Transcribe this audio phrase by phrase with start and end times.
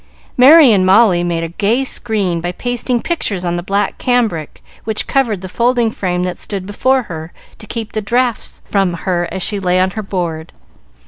[0.35, 5.05] Merry and Molly made a gay screen by pasting pictures on the black cambric which
[5.05, 9.43] covered the folding frame that stood before her to keep the draughts from her as
[9.43, 10.53] she lay on her board.